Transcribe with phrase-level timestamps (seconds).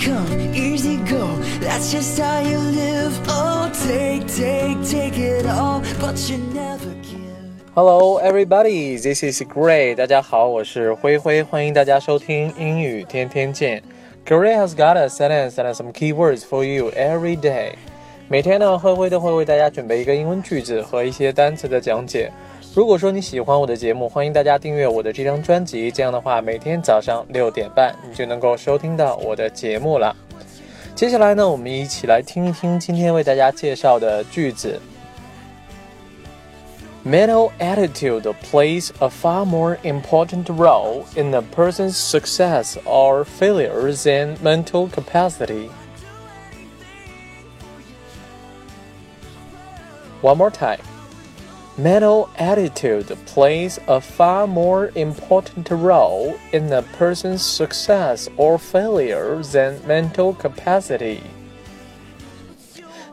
[0.00, 1.26] come, easy go.
[1.60, 3.12] That's just how you live.
[3.28, 7.20] Oh, take, take, take it all, but you never give.
[7.74, 8.96] Hello, everybody.
[8.96, 9.94] This is Gray.
[9.94, 13.82] 大家好，我是灰灰，欢迎大家收听英语天天见。
[14.26, 17.74] Gray has got a sentence and some keywords for you every day.
[18.28, 22.32] 每天呢，灰灰都会为大家准备一个英文句子和一些单词的讲解。
[22.73, 25.89] 如果说你喜欢我的节目，欢迎大家订阅我的这张专辑。
[25.89, 30.15] 这样的话，每天早上六点半，你就能够收听到我的节目了。
[30.93, 34.79] 接下来呢，我们一起来听一听今天为大家介绍的句子。
[37.05, 44.89] Mental attitude plays a far more important role in a person's success or failure than mental
[44.89, 45.69] capacity.
[50.21, 50.79] One more time.
[51.82, 59.78] Mental attitude plays a far more important role in a person's success or failure than
[59.88, 61.20] mental capacity.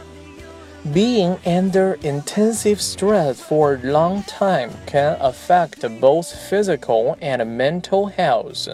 [0.93, 8.67] Being under intensive stress for a long time can affect both physical and mental health.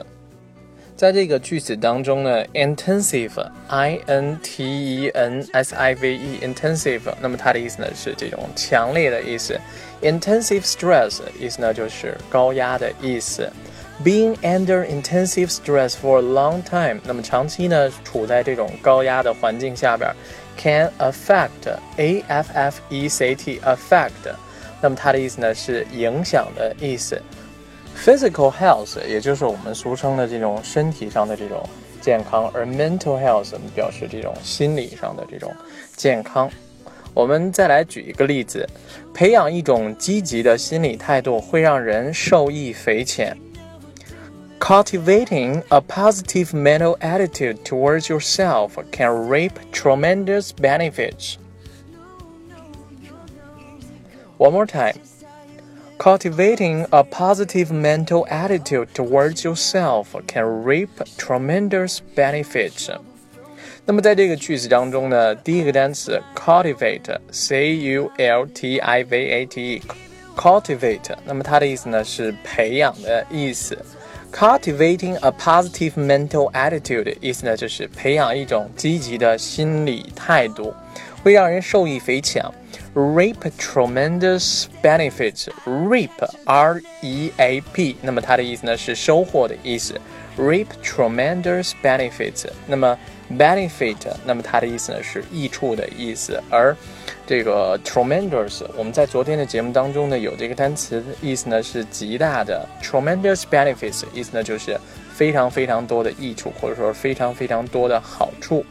[0.97, 9.57] 在这个句子当中呢，intensive，i n t e n s i v e，intensive，那么它的意思呢是这种强烈的意思。
[10.03, 13.49] intensive stress 意思呢就是高压的意思。
[14.05, 20.13] Being under intensive stress for a long time，那么长期呢处在这种高压的环境下边，
[20.57, 24.11] can affect a f f e c t affect，
[24.81, 27.21] 那么它的意思呢是影响的意思。
[27.97, 31.69] Physical health，也就是我们俗称的这种身体上的这种
[32.01, 35.55] 健康，而 mental health 表示这种心理上的这种
[35.97, 36.49] 健康。
[37.13, 38.65] 我们再来举一个例子，
[39.13, 43.37] 培养一种积极的心理态度会让人受益匪浅。
[44.61, 51.37] Cultivating a positive mental attitude towards yourself can reap tremendous benefits.
[54.37, 54.95] One more time.
[56.03, 62.89] Cultivating a positive mental attitude towards yourself can reap tremendous benefits.
[63.85, 73.77] 那么在这个句子当中呢，第一个单词 cultivate，c u l t i v a t e，cultivate，那么它的意思呢是培养的意思。
[74.31, 80.75] Cultivating a positive mental attitude，意思呢就是培养一种积极的心理态度，
[81.24, 82.44] 会让人受益匪浅。
[82.94, 85.48] reap tremendous benefits.
[85.66, 86.10] reap
[86.46, 90.00] r e a p，那么它的意思呢是收获的意思。
[90.38, 92.98] reap tremendous benefits，那么
[93.32, 96.42] benefit，那么它的意思呢是益处的意思。
[96.50, 96.76] 而
[97.26, 102.68] 这个 tremendous，我们在昨天的节目当中呢有这个单词，意思呢是极大的。
[102.82, 104.80] tremendous benefits，意思呢就是
[105.14, 108.66] 非常非常多的益处，或者说非常非常多的好处。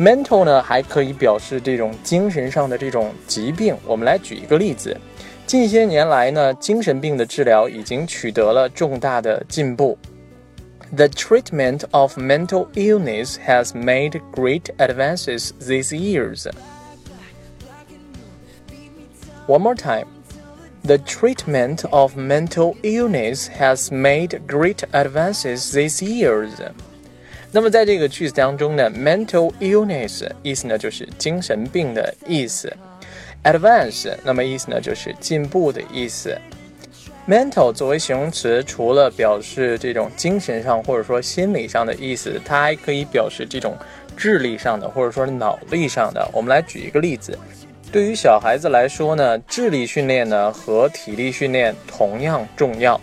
[0.00, 3.76] mental 呢，还可以表示这种精神上的这种疾病。
[3.86, 4.96] 我们来举一个例子，
[5.46, 9.96] 近些年来呢，精神病的治疗已经取得了重大的进步。
[10.94, 16.46] The treatment of mental illness has made great advances these years.
[19.48, 20.06] One more time.
[20.84, 26.52] The treatment of mental illness has made great advances these years.
[27.53, 32.71] 那么在这个句子当中呢，mental illness 意思呢就是精神病的意思
[33.43, 36.37] ，advance 那么意思呢就是进步的意思。
[37.27, 43.75] mental 作为形容词，除了表示这种精神上或者说心理上的意思，它还可以表示这种
[44.15, 46.25] 智力上的或者说脑力上的。
[46.33, 47.37] 我们来举一个例子，
[47.91, 52.99] 对于小孩子来说呢，智力训练呢和体力训练同样重要。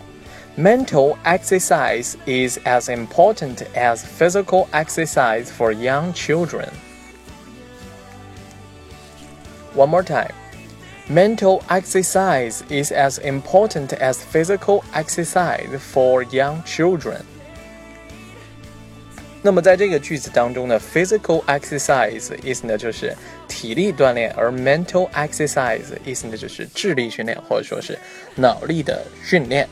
[0.58, 6.68] Mental exercise is as important as physical exercise for young children.
[9.74, 10.32] One more time.
[11.08, 17.22] Mental exercise is as important as physical exercise for young children.
[19.42, 23.14] 那么在这个句子当中呢，physical exercise 意思呢就是
[23.46, 27.98] 体力锻炼，而 mental exercise 意思呢就是智力训练或者说是
[28.36, 29.68] 脑力的训练。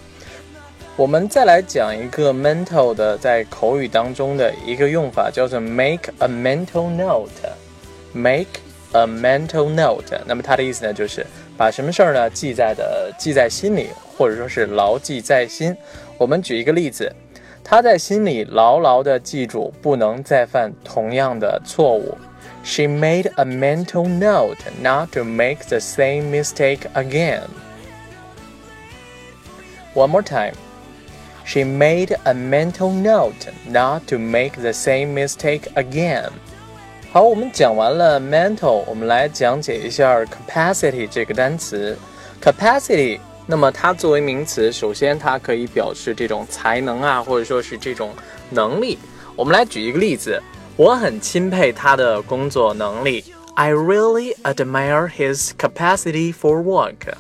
[0.97, 8.61] 我们再来讲一个 mental 的在口语当中的一个用法，叫做 make a mental note。make
[8.95, 11.27] A mental note，那么它的意思呢，就是
[11.57, 13.89] 把什么事儿呢记在的记在心里，
[14.19, 15.75] 或者说是牢记在心。
[16.19, 17.11] 我们举一个例子，
[17.65, 22.19] 他在心里牢牢地记住不能再犯同样的错误。
[22.65, 27.45] She made a mental note not to make the same mistake again.
[29.95, 30.53] One more time.
[31.47, 36.31] She made a mental note not to make the same mistake again.
[37.11, 41.99] 好，我们讲完了 mental，我们来讲解一下 capacity 这个单词。
[42.41, 48.13] capacity，那么它作为名词，首先它可以表示这种才能啊，或者说是这种
[48.51, 48.99] 能力。
[49.37, 50.41] 我们来举一个例子，
[50.77, 53.25] 我很钦佩他的工作能力。
[53.55, 57.15] I really admire his capacity for work.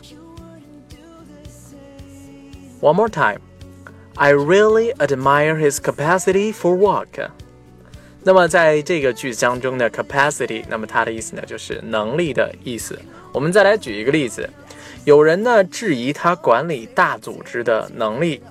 [2.81, 3.41] One more time.
[4.17, 7.31] I really admire his capacity for work.
[8.25, 12.99] 那么在这个句子当中的 capacity，那么它的意思呢就是能力的意思。
[13.33, 14.49] 我们再来举一个例子，
[15.05, 18.43] 有人呢质疑他管理大组织的能力。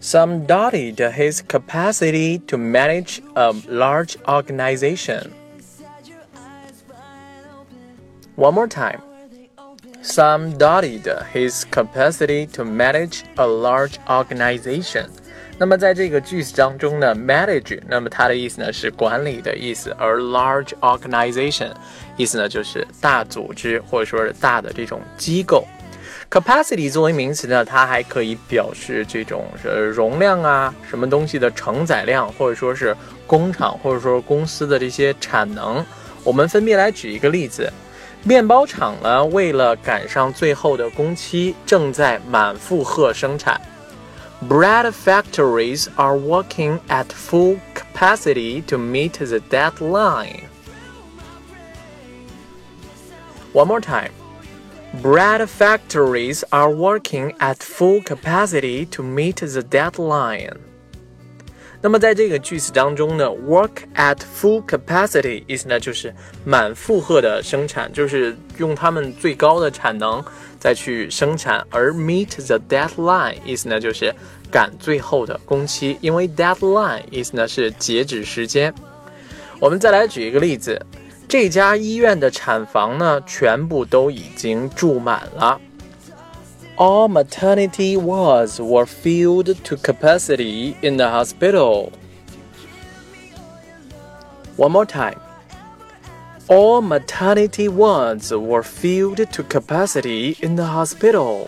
[0.00, 5.30] Some doubted his capacity to manage a large organization.
[8.34, 9.00] One more time.
[10.01, 11.03] Some doubted
[11.33, 15.07] his capacity to manage a large organization.
[15.59, 21.71] 那么在这个句子当中呢，manage，那么它的意思呢是管理的意思，而 large organization
[22.15, 25.65] 意思呢就是大组织或者说是大的这种机构。
[26.29, 32.95] capacity 作为名词呢，它还可以表示这种呃容量啊，什么东西的承载量，或者说是
[33.25, 35.83] 工厂或者说公司的这些产能。
[36.23, 37.71] 我们分别来举一个例子，
[38.24, 43.60] 面包厂呢为了赶上最后的工期，正在满负荷生产。
[44.48, 50.48] Bread factories are working at full capacity to meet the deadline.
[53.52, 54.10] One more time.
[55.00, 60.56] Bread factories are working at full capacity to meet the deadline.
[61.87, 66.13] 那么在这个句子当中呢，work at full capacity 意思呢就是
[66.43, 70.21] 满负荷的生产，就是用他们最高的产能
[70.59, 71.65] 再去生产。
[71.69, 74.13] 而 meet the deadline 意思呢就是
[74.51, 78.73] 赶最后的工期，因为 deadline 意思呢是截止时间。
[79.57, 80.85] 我们再来举一个例子，
[81.25, 85.57] 这家医院的产房呢全部都已经住满了。
[86.76, 91.92] All maternity wards were filled to capacity in the hospital.
[94.56, 95.20] One more time.
[96.48, 101.46] All maternity wards were filled to capacity in the hospital.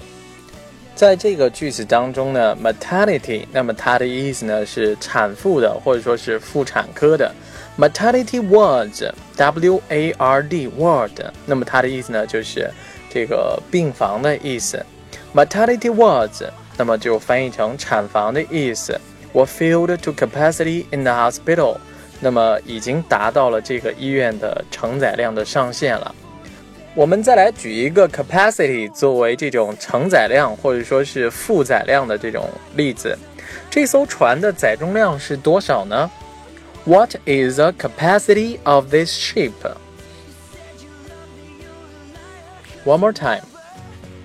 [0.95, 7.35] 在这个句子当中呢，maternity，那么它的意思呢是产妇的，或者说是妇产科的。
[7.77, 11.11] maternity wards，W A R D ward，
[11.47, 12.71] 那么它的意思呢就是
[13.11, 14.85] 这个病房的意思。
[15.34, 19.00] Maternity wards，那么就翻译成产房的意思。
[19.34, 21.78] were filled to capacity in the hospital，
[22.20, 26.16] 那么已经达到了这个医院的承载量的上限了。
[26.96, 33.18] 我们再来举一个 capacity 作为这种承载量或者说是负载量的这种例子。
[33.70, 36.10] 这艘船的载重量是多少呢
[36.86, 39.52] ？What is the capacity of this ship?
[42.84, 43.44] One more time.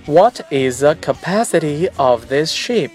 [0.06, 2.92] What is the capacity of this ship?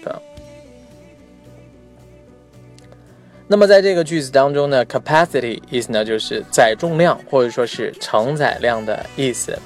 [3.47, 9.57] 那么在这个句子当中呢，capacity 意思呢就是载重量或者说是承载量的意思。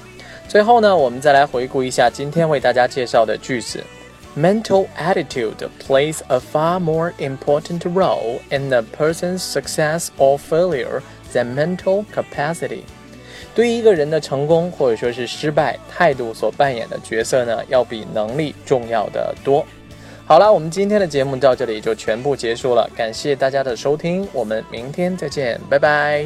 [0.46, 3.82] 最后呢，我们再来回顾一下今天为大家介绍的句子
[4.36, 11.00] mental attitude plays a far more important role in a person's success or failure
[11.32, 12.82] than mental capacity.
[13.53, 19.65] 对于一个人的成功或者说是失败，态度所扮演的角色呢，要比能力重要的多。
[20.25, 26.25] 好了，我们今天的节目到这里就全部结束了，感谢大家的收听，我们明天再见，拜拜。